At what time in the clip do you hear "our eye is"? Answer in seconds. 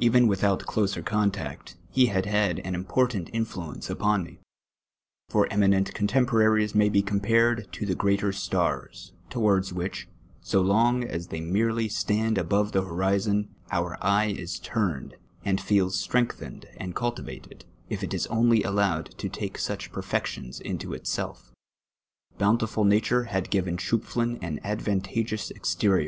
13.72-14.60